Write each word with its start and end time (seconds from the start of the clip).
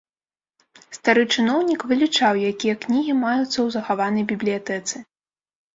Стары 0.97 1.25
чыноўнік 1.35 1.85
вылічаў, 1.91 2.33
якія 2.51 2.75
кнігі 2.87 3.13
маюцца 3.23 3.53
ў 3.61 3.67
захаванай 3.79 4.23
бібліятэцы. 4.35 4.95